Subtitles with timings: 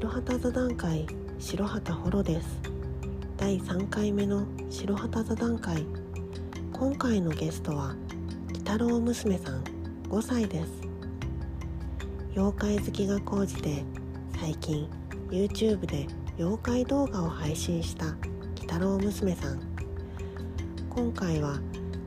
[0.00, 1.06] 白旗座談会
[1.40, 2.60] 白旗ホロです。
[3.36, 5.84] 第3回目の白旗座談会。
[6.72, 7.96] 今回のゲストは
[8.48, 9.64] 鬼太郎娘さん
[10.08, 10.70] 5歳です。
[12.36, 13.82] 妖怪好きが高じて
[14.40, 14.88] 最近
[15.30, 16.06] YouTube で
[16.38, 19.60] 妖怪動画を配信した鬼太郎娘さん。
[20.90, 21.58] 今回は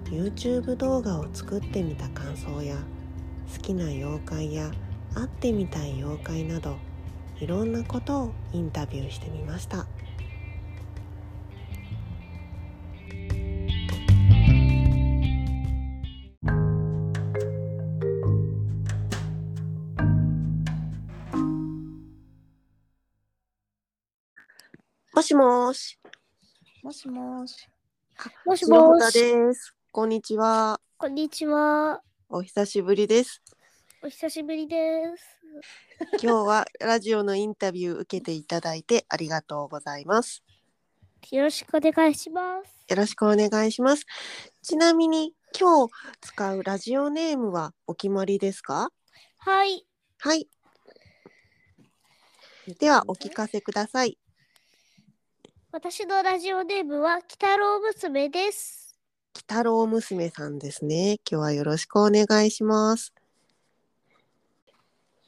[0.06, 2.78] YouTube 動画を作ってみた感想や
[3.54, 4.72] 好きな妖怪や
[5.14, 6.78] 会ってみたい妖怪など
[7.42, 9.88] いろんなことをインタビューしてみました
[25.14, 26.00] もしもし
[26.84, 27.68] もしもし。
[28.46, 32.02] もしもし、ですこんにちはこんにちは。
[32.30, 33.42] お久しぶりです
[34.04, 34.78] お久しぶりで
[35.18, 35.41] す。
[36.14, 40.44] 今日はラジオのインタビュー受けていただいてありがとうございます
[41.30, 42.86] よろしくお願いします。
[42.90, 44.06] よろしくお願いします。
[44.64, 48.90] ちなみに今日使うラジオネームはお決まりですか？
[49.38, 49.86] はい。
[50.18, 50.48] はい。
[52.80, 54.18] ではお聞かせください。
[55.72, 58.98] 私のラジオネームは、鬼太郎娘です。
[59.36, 61.20] 鬼太郎娘さんですね。
[61.30, 63.14] 今日はよろしくお願いします。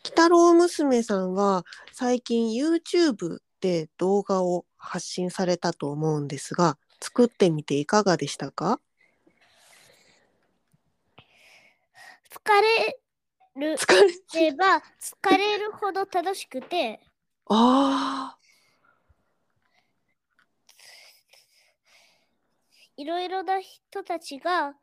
[0.05, 8.81] 鬼太郎娘さんは最近 YouTube で動画を発信されたと思うんですが、作ってみていかがでしたか？
[12.29, 12.99] 疲れ
[13.69, 13.77] る。
[13.77, 13.93] 疲
[14.33, 16.99] れれば、疲れるほど楽しくて、
[17.47, 18.35] あ
[22.97, 24.73] いろいろな人たちが、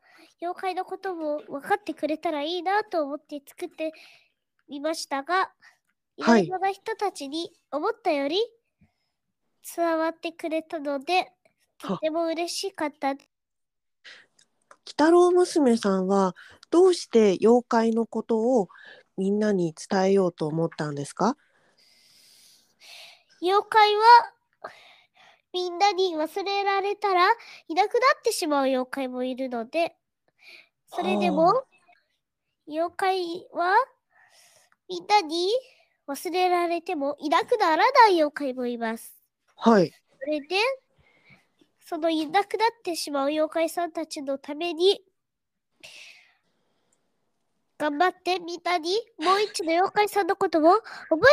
[0.41, 3.93] 妖怪のことも分かってくれたらいいなと思って作って
[4.71, 5.51] みましたが、
[6.15, 6.45] いろはい。
[6.45, 8.37] いろな人たちに思ったより
[9.75, 11.33] 伝わってくれたので、
[11.77, 13.09] とても嬉しかった。
[13.09, 13.19] 鬼
[14.85, 16.35] 太郎娘さんは
[16.69, 18.69] どうして妖怪のことを
[19.17, 21.35] みんなに伝えようと思ったんですか？
[23.41, 24.01] 妖怪は
[25.51, 27.29] みんなに忘れられたら
[27.67, 29.97] いなくなってしまう妖怪もいるので
[30.87, 31.63] それではも
[32.67, 33.75] 妖怪は
[34.91, 35.47] みんなに
[36.05, 39.15] 忘れられてもいなくならない妖怪もいます。
[39.55, 39.93] はい。
[40.19, 40.47] それで
[41.79, 45.01] そのいなくなってしまう妖怪さんたちのために
[47.77, 50.81] 頑張ってみんなにもう一度妖怪さんのことを覚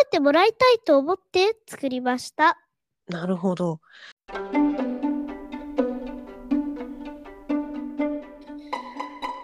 [0.05, 2.61] えてもらいたいと思って作りました。
[3.09, 3.81] なるほど。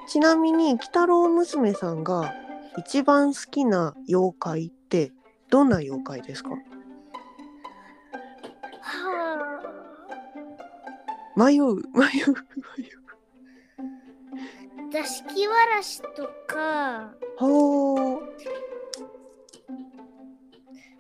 [0.07, 2.33] ちなみに鬼太郎娘さんが
[2.79, 5.13] 一番好きな妖怪って
[5.51, 6.51] どんな妖怪ですか？
[8.81, 9.63] は
[11.37, 12.35] 迷う迷う迷う。
[14.91, 18.21] あ、座敷わらしとか、ほー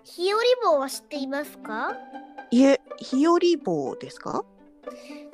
[0.04, 1.92] 日和棒は知っていますか？
[2.50, 4.44] いえ日和棒ですか？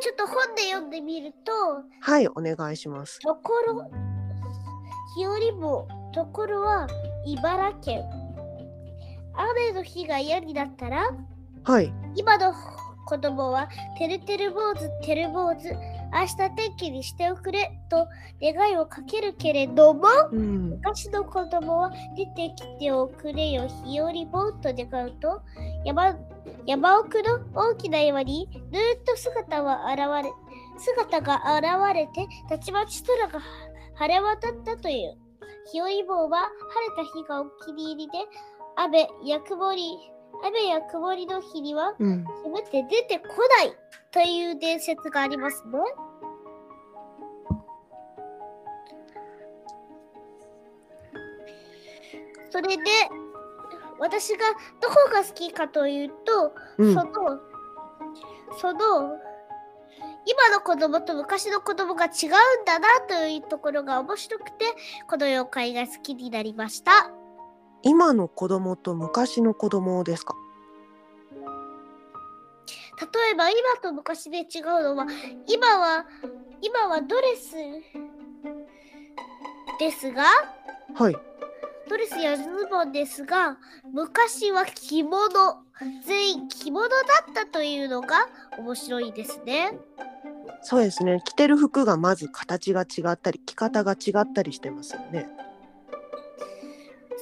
[0.01, 1.53] ちょっと本で読んでみると、
[2.01, 3.19] はいお願いします。
[3.21, 3.91] ところ、
[5.17, 6.89] 日和棒、ところは
[7.25, 8.05] 茨城県。
[9.35, 11.11] 雨の日が嫌になったら、
[11.65, 11.93] はい。
[12.17, 12.53] 今の
[13.07, 15.69] 子供はてるてる坊主てる坊主
[16.13, 18.07] 明日天気にしておくれと
[18.41, 20.71] 願いをかけるけれどもうん。
[20.71, 23.69] 昔の子供は出てきておくれよ。
[23.85, 25.43] 日和ぼんと願うと
[25.85, 26.17] 山
[26.67, 30.33] 山奥の大きな岩にぬーっと姿は現れ
[30.79, 33.41] 姿が現れてたちまち空が
[33.95, 35.17] 晴れ渡ったという
[35.73, 38.19] 日和坊は晴れた日がお気に入りで
[38.77, 39.99] 雨や曇り
[40.45, 43.25] 雨や曇りの日にはうん夢って出てこ
[43.59, 43.77] ない
[44.11, 45.79] という伝説がありますね。
[52.51, 52.83] それで
[54.01, 54.39] 私が
[54.81, 57.39] どこが好きかというと、うんその
[58.59, 59.19] その
[60.27, 62.11] 今の子供と昔の子供が違う
[62.63, 64.65] んだなというところが面白くて
[65.09, 67.11] この妖怪が好きになりました。
[67.83, 70.35] 今の子供と昔の子供ですか？
[73.01, 75.07] 例えば今と昔で違うのは
[75.47, 76.05] 今は
[76.61, 77.57] 今はドレス
[79.79, 80.25] ですが
[80.95, 81.17] はい
[81.91, 83.59] ドレスやズボンですが
[83.93, 85.29] 昔は着物
[86.07, 86.95] 全員着物だ
[87.29, 89.73] ったというのが面白いですね
[90.63, 95.27] そうですね着てる服がまず形が違ったり着方が違ったりしてますよね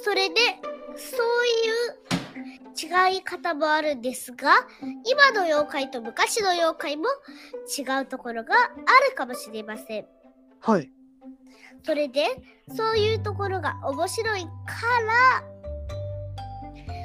[0.03, 0.35] それで
[0.97, 1.21] そう
[2.19, 4.53] いう違い方もあるんですが、
[5.05, 7.06] 今の妖怪と昔の妖怪も
[7.67, 8.67] 違うところがあ
[9.11, 10.06] るかもしれません。
[10.61, 10.88] はい。
[11.85, 12.27] それで、
[12.77, 14.51] そういうところが面白いか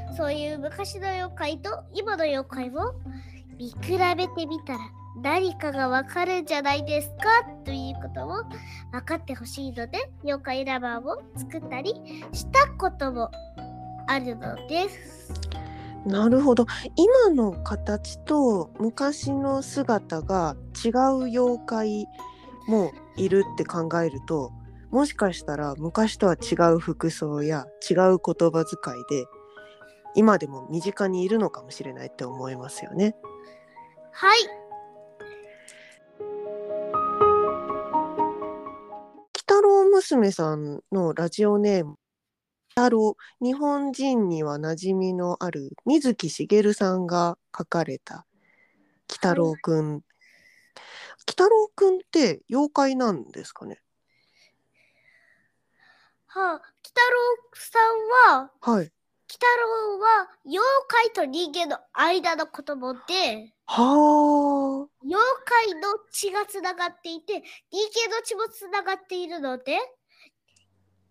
[0.10, 2.94] ら、そういう昔の妖怪と今の妖怪を
[3.58, 4.80] 見比べてみたら
[5.22, 8.44] 何かがわかるんじゃないですかということを
[8.92, 11.94] 分かってほしいので、妖怪ラバーを作ったり
[12.32, 13.32] したことも
[14.08, 15.32] あるのです。
[16.06, 16.66] なるほど。
[16.96, 22.08] 今の形と昔の姿が違う妖怪
[22.68, 24.52] もいるって考えると、
[24.94, 29.26] もしかしたら昔とは違う服装や違う言葉遣いで、
[30.14, 33.16] 今でも身近にいるのかもしれないって思いますよね。
[34.12, 34.40] はい。
[39.34, 41.96] 北郎娘さんのラジオネーム
[42.70, 48.28] 太郎日本人には馴染みのある水木しげるさんが書かれた
[49.10, 50.04] 「鬼太郎くん」鬼
[51.26, 53.83] 太郎くんって妖怪なんですかね？
[56.34, 57.80] はあ、鬼太郎さ
[58.34, 58.86] んは、はい。
[58.86, 58.92] 鬼
[59.34, 69.78] 太郎は妖怪と人間の間の子供で、は妖怪の血がつながっていて、人間の血もつながっているので、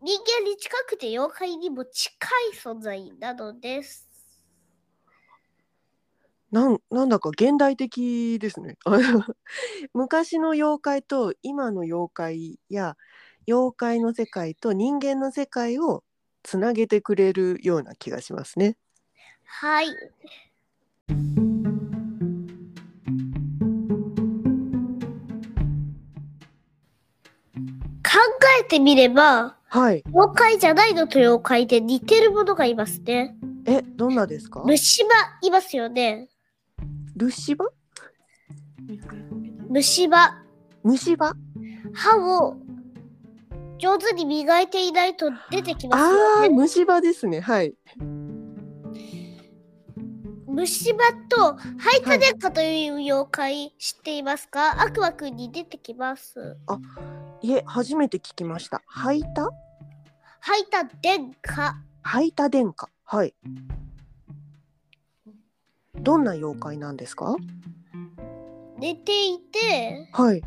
[0.02, 2.12] 人間に近くて妖怪にも近
[2.52, 4.08] い存在なのです。
[6.52, 8.76] あなんなんだか現代的ですね。
[9.94, 12.96] 昔の妖怪と今の妖怪や
[13.46, 16.04] 妖怪の世界と人間の世界を
[16.42, 18.76] つなげてくれるような気がしますね。
[19.44, 19.86] はい。
[19.88, 19.92] 考
[28.60, 30.04] えてみれば、はい。
[30.12, 33.36] 妖怪じゃないのと妖怪で似てるものがいますね。
[33.64, 34.62] え、どんなですか？
[34.64, 35.08] 虫歯
[35.42, 36.28] いますよね。
[37.16, 37.66] ルシバ
[39.68, 40.42] 虫歯。
[40.82, 41.34] 虫歯？
[41.94, 42.56] 歯を
[43.82, 46.50] 上手に磨いていないと出てきますあよね。
[46.50, 47.40] 虫歯ですね。
[47.40, 47.74] はい。
[50.46, 50.98] 虫歯
[51.28, 56.56] とハイタデンカという妖怪知っていますか、悪魔くんに出てきます。
[57.40, 58.82] いえ、初めて聞きました。
[58.86, 59.50] ハイタ？
[60.38, 61.74] ハイタデンカ。
[62.02, 62.88] ハイタ殿下。
[63.02, 63.34] はい。
[65.96, 67.34] どんな妖怪なんですか？
[68.78, 70.42] 寝ていてはい。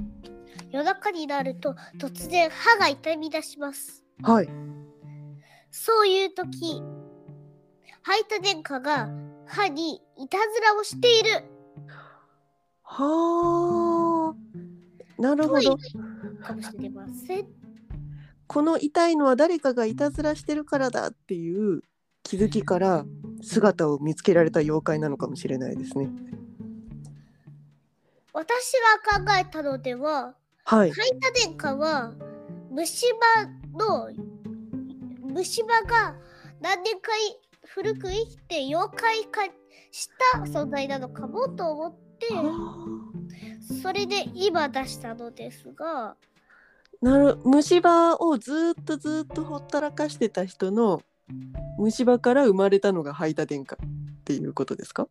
[0.71, 4.03] 夜中になると突然歯が痛み出します。
[4.21, 4.49] はい。
[5.71, 6.81] そういう時、
[8.01, 9.09] ハイタデンカが
[9.45, 11.43] 歯にいたずらをしている
[12.83, 15.21] はあ。
[15.21, 15.77] なるほど。
[16.41, 17.47] かもしれません。
[18.47, 21.81] この痛いのは誰かがいたずらしてるからだっていう
[22.23, 23.05] 気づきから
[23.41, 26.09] 姿を見つけられた妖怪なのかもしれないですね。
[28.33, 28.73] 私
[29.13, 30.35] が考えたのでは、
[30.65, 30.91] はい。
[30.91, 32.11] ハイタデンカは
[32.71, 33.45] 虫歯
[33.77, 34.09] の
[35.21, 36.15] 虫歯が
[36.59, 39.43] 何年かい古く生きて妖怪化
[39.91, 42.27] した存在なのかもと思って
[43.81, 46.15] それで今出したのですが。
[47.01, 51.03] なる虫歯をずっとずっとほったらかしてた人の
[51.77, 53.79] 虫歯から生まれたのがハイタ殿下っ
[54.23, 55.07] ていうことですか？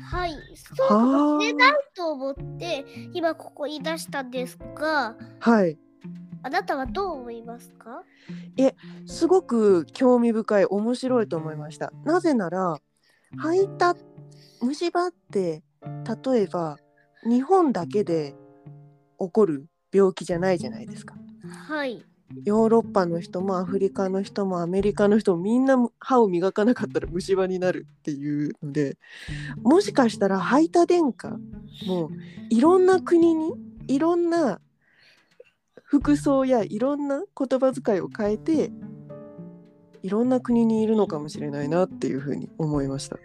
[0.00, 5.78] はいそうかもしれなと思って今ここに出したんですがあはい。
[6.42, 8.02] あなたはどう思いますか？
[9.06, 11.92] すごく興味深い面白いと思いました。
[12.04, 12.78] なぜなら
[13.38, 13.96] ハイタ
[14.60, 15.62] 虫歯って
[16.24, 16.76] 例えば
[17.26, 18.34] 日本だけで
[19.18, 21.14] 起こる病気じゃないじゃないですか。
[21.68, 22.04] はい
[22.44, 28.96] ヨーロッパの人もアフリカの人もアメリカの人もみんな歯を磨かなかったら虫歯になるっていうので
[29.62, 31.38] もしかしたらハイタ殿下
[31.86, 32.10] も
[32.50, 33.52] いろんな国に
[33.88, 34.60] いろんな
[35.82, 38.72] 服装やいろんな言葉遣いを変えて
[40.02, 43.18] いろんな国にいるのかもしれないなっていうふうに思いました。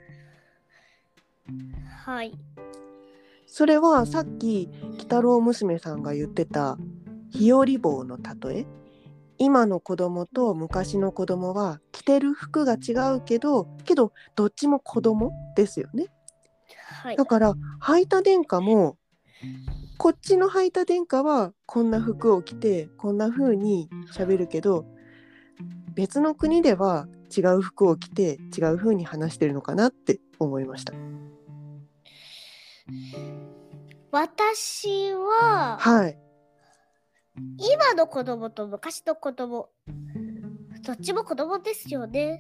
[2.06, 2.34] はい。
[3.48, 6.78] それはさっき鬼太郎娘さんが言ってた
[7.32, 8.66] 日和棒の例え？
[9.40, 16.08] 今の子供と昔の子供は着てる服が違うけどけどどっちも子供ですよね。
[17.02, 17.16] はい。
[17.16, 18.98] だから履いた殿下も
[19.98, 24.86] こっちの履いた殿下はこんな服を着てこんな風に喋るけど
[25.96, 30.94] 別の国では違う服を着て違う風に話してるのかなって思いました。
[34.12, 36.18] 私ははい
[37.58, 39.70] 今の子供と昔の子供
[40.86, 42.40] どっちも子供ですよね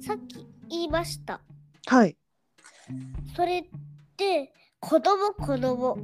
[0.00, 1.40] さっき言いました。
[1.86, 2.16] はい。
[3.36, 3.62] それ
[4.16, 5.98] で子供子供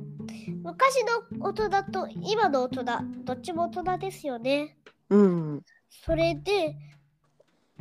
[0.63, 2.85] 昔の大人と今の大人
[3.25, 4.77] どっちも大人ですよね。
[5.09, 5.63] うん。
[5.89, 6.77] それで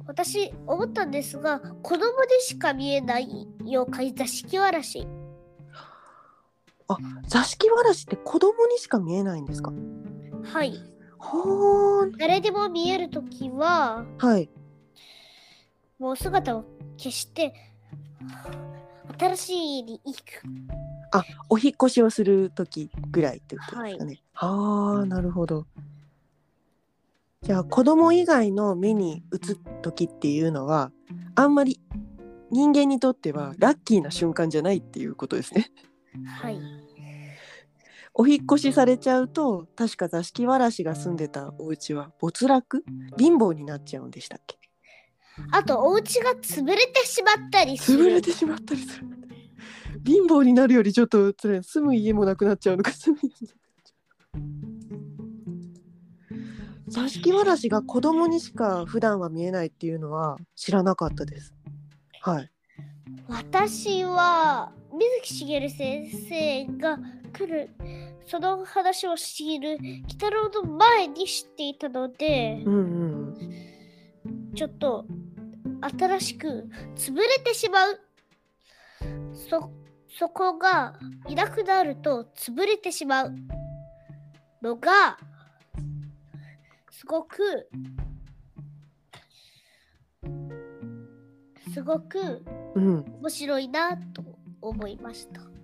[0.05, 5.07] 私思ったんですが子供でしか見えない妖怪座敷わらし
[7.27, 9.71] 座敷わらしって子供にしか見えないんですか？
[10.43, 10.73] はい
[11.17, 12.11] ほーん。
[12.13, 14.49] 誰でも見えるときははい。
[15.99, 16.63] もう姿を
[16.97, 17.53] 消して
[19.17, 20.23] 新しい家に行く
[21.49, 24.21] お引っ越しをする時ぐらいってことですかね。
[24.33, 25.65] はあ、なるほど。
[27.41, 30.91] じゃあ子供以外の目に映った時っていうのは
[31.35, 31.79] あんまり
[32.51, 35.71] 人間にとってはラッキーな瞬間じゃないっていうことですね。
[36.25, 36.59] はい
[38.13, 42.83] お引っ越しされちゃうと確か座敷わらしが住んでたお家は没落？
[43.17, 44.57] 貧乏になっちゃうんでしたっけ？
[45.51, 49.07] あとお家が潰れてしまったりする潰れてしまったりする。
[50.05, 53.93] 貧乏になるよりちょっとそれ住む家もなくなっちゃうのか住む家もなくなっちゃ
[56.89, 56.91] う。
[56.91, 61.53] 座敷わらしが子供にしか普段は見えないっていうのは知らなかったです。
[62.21, 62.51] はい。
[63.27, 66.97] 私は水木しげる先生が
[67.31, 67.69] 来る
[68.29, 72.77] その話をしている鬼太郎の前に知っていたのでうんう
[73.31, 74.55] ん。
[74.55, 75.05] ちょっと
[75.97, 77.99] 新しく潰れてしまう
[79.33, 79.71] そ
[80.19, 83.35] そこがいなくなると潰れてしまう
[84.61, 85.17] のが
[86.91, 87.67] すごく
[91.73, 92.45] すごく
[92.75, 93.05] うん。
[93.21, 94.23] 面白いなと
[94.61, 95.41] 思いました。
[95.41, 95.58] 妖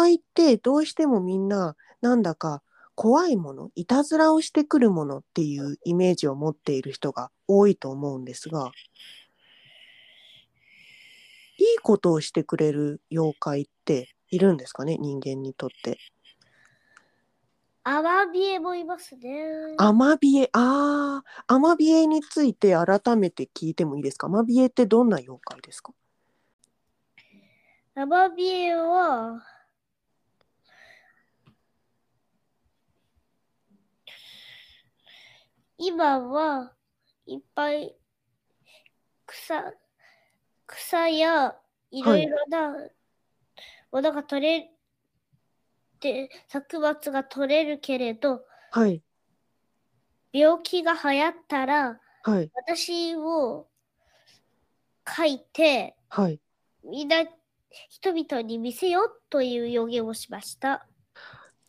[0.00, 2.62] 怪ってどうしてもみんななんだか
[2.94, 8.72] 怖いものいたずらをしてくるものっていうイメージを持っている人が多いと思うんですが
[11.58, 15.98] いいことをしてくれる妖怪っているんですかね人間にとって。
[17.82, 19.74] アマビエもいますね。
[19.78, 20.50] アマビエ？
[20.52, 24.26] あーアマビエについて改めて聞いてもいいですか？
[24.26, 25.92] アマビエってどんな妖怪ですか？
[27.96, 29.42] アマビエは、
[35.82, 36.74] 今は
[37.24, 37.96] いっぱい
[39.24, 39.72] 草
[40.66, 41.56] 草や
[41.90, 42.74] いろいろな
[43.90, 44.70] ものが取れ
[45.98, 49.02] て、作物が取れるけれどはい。
[50.32, 52.50] 病気が流行ったらはい。
[52.54, 53.66] 私を
[55.08, 56.38] 書いてはい。
[56.84, 57.24] みんな
[57.88, 60.86] 人々に見せようという予言をしました。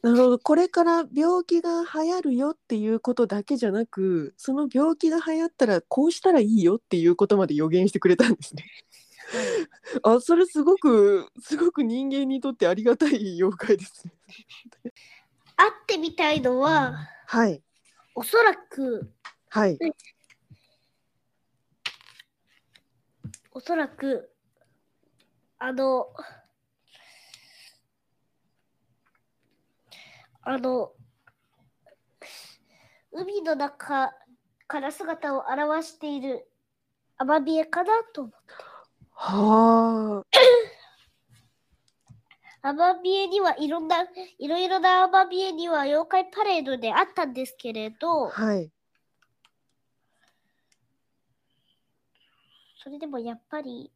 [0.01, 0.39] なるほど。
[0.39, 8.65] これから病気が流行るよっていうことだけじゃなくその病気が流行ったらこうしたらいいよっていうことまで予言してくれたんですね。
[10.03, 14.13] あそれすごくすごく人間にとってありがたい妖怪ですね。
[15.55, 16.95] 会ってみたいのは
[17.27, 17.61] はい。
[18.15, 19.11] おそらく
[19.49, 19.77] はい。
[23.51, 24.31] おそらく
[25.59, 26.07] あの
[30.43, 30.91] あの
[33.11, 34.11] 海の中
[34.67, 36.47] から姿を現している
[37.17, 38.33] アマビエかなと思う
[39.13, 40.23] はあ。
[42.63, 44.05] アマビエにはいろんな
[44.39, 48.29] いろいろなアマビエには妖怪パレードであったんですけれど。
[48.29, 48.71] はい。
[52.83, 53.91] それでもやっぱり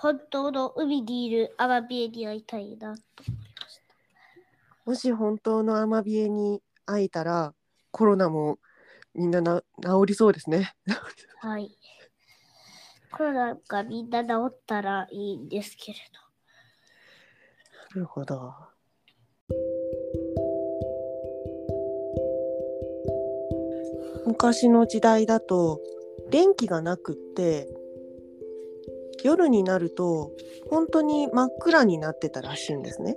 [0.00, 3.94] 本当の海にいるアマビエに会いたいなと思いました。
[4.86, 7.52] もし本当のアマビエに会えたら
[7.90, 8.58] コロナも
[9.14, 10.72] みんなな治りそうですね。
[11.40, 11.76] はい。
[13.10, 15.98] コロナがみんな治ったらいいんですけれ
[17.94, 18.00] ど。
[18.00, 18.54] なるほど。
[24.26, 25.80] 昔の時代だと
[26.30, 27.66] 電気がなくって
[29.24, 30.32] 夜になると
[30.70, 33.16] 本当に真っ暗になってたらしいんですね。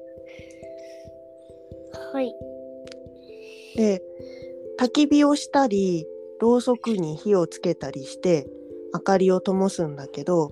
[2.13, 2.33] はい。
[3.75, 4.01] で
[4.79, 6.05] 焚き火をしたり
[6.39, 8.47] ろうそくに火をつけたりして
[8.93, 10.51] 明かりを灯すんだけど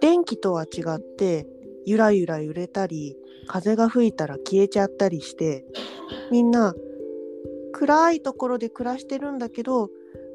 [0.00, 1.46] 電気とは違って
[1.84, 5.64] ゆらゆら揺れたり風が吹いたら消えちゃったりして
[6.30, 6.74] みんな
[7.72, 9.90] 暗いところで暮らしてるんだけど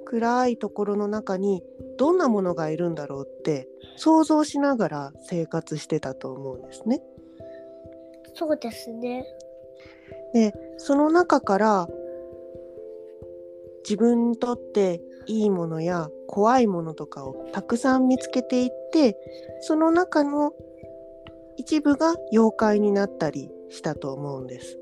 [0.06, 1.64] 暗いところの中に
[1.98, 7.02] どんなものがいるんだろうって想像しながら生活してたと思うんですね。
[8.34, 9.26] そうですね。
[10.34, 11.88] でその中から
[13.84, 19.16] 自分にとっていいものや怖いものとかをたくさん見つけていって
[19.62, 20.54] その中の
[21.58, 24.80] 一部が妖怪になったりしたと思うんです。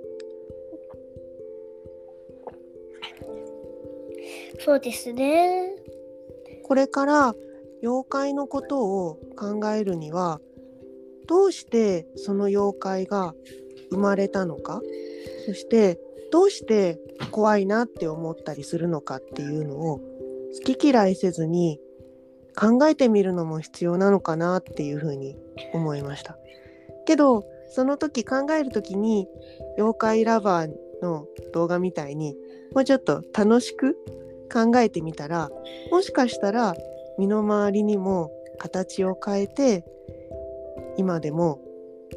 [4.59, 5.80] そうですね。
[6.71, 7.35] これから
[7.83, 10.39] 妖怪のことを考えるには
[11.27, 13.35] どうしてその妖怪が
[13.89, 14.79] 生まれたのか
[15.45, 15.99] そして
[16.31, 16.97] どうして
[17.29, 19.99] 怖いなって思ったりするのかっていうのを
[20.65, 21.77] 好き嫌いせずに
[22.55, 25.35] 考えてみるのも必要なのかなっていうふうに
[25.73, 26.37] 思いました。
[27.05, 29.27] けどその時考える時に
[29.77, 32.37] 妖怪ラバーの動画みたいに
[32.73, 33.97] もうちょっと楽しく
[34.51, 35.49] 考えてみたら
[35.91, 36.75] もしかしたら
[37.17, 39.85] 身の回りにも形を変えて
[40.97, 41.59] 今でも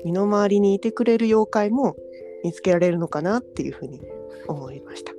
[0.04, 1.96] 身の回りにいてくれる妖怪も
[2.42, 4.00] 見つけられるのかなっていうふうに
[4.48, 5.12] 思いました。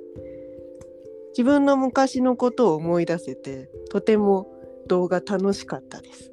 [1.30, 4.48] 自分の昔のことを思い出せてとても
[4.86, 6.32] 動画楽しかったです。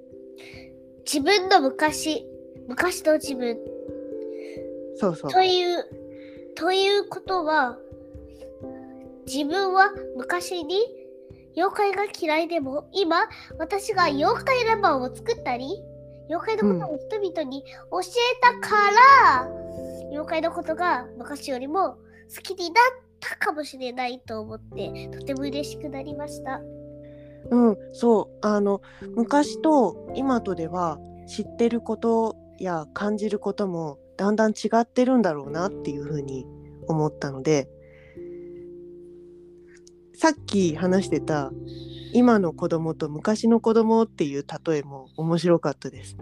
[1.05, 2.25] 自分の昔、
[2.67, 3.57] 昔の自分。
[4.95, 5.31] そうそう。
[5.31, 5.85] という、
[6.55, 7.77] ということは、
[9.25, 10.77] 自分は昔に
[11.55, 13.27] 妖怪が嫌いでも、今、
[13.57, 15.67] 私が妖怪ラバーを作ったり、
[16.29, 18.03] 妖怪のことを人々に教え
[18.41, 19.47] たから、
[20.09, 21.97] 妖怪のことが昔よりも
[22.35, 22.83] 好きになっ
[23.19, 26.61] たかもしれないと思って、とても嬉しくなりました。
[27.49, 28.81] うん、そうあの
[29.15, 36.45] 昔と今とでは知ってることや感じることもだんだん違ってるんだろうなっていうふうに
[36.87, 37.67] 思ったので
[40.13, 41.51] さっき話してた
[42.13, 46.15] 今の子供と昔の子供っていう例えも面白かったです。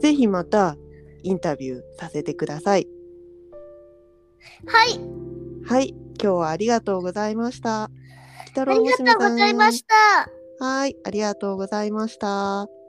[0.00, 0.76] ぜひまた
[1.22, 2.86] インタビューさせてください。
[4.66, 5.00] はい、
[5.66, 7.90] はい、今日はありがとうございました。
[8.46, 10.64] 北ありがとうございました。
[10.64, 12.79] はい、ありがとうございました。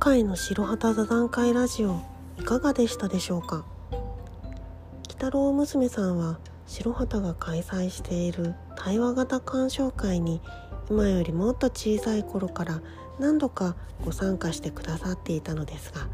[0.00, 2.00] 今回の白旗座談会ラジオ
[2.38, 3.64] いかがでしたでしょうか？
[3.90, 10.40] 鬼太郎娘さんは白旗が開催している対話型鑑賞会に
[10.88, 12.80] 今よりもっと小さい頃から
[13.18, 16.06] 何度かご参加してくださっていたのですが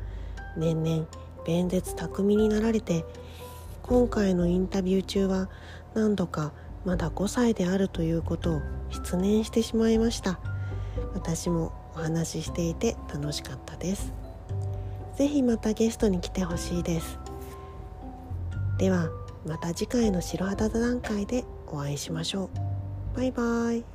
[0.57, 1.07] 年々
[1.47, 3.05] 弁舌巧みになられて
[3.83, 5.51] 今回のインタビュー中は
[5.92, 6.55] 何度か
[6.87, 10.40] まだ5歳であるということを失念してしまいました。
[11.12, 14.12] 私もお話ししていて楽しかったです。
[15.16, 17.18] ぜひまたゲストに来てほしいです。
[18.78, 19.09] では
[19.46, 22.50] また次回の白旗座談会でお会いしましょ
[23.14, 23.16] う。
[23.16, 23.93] バイバイ。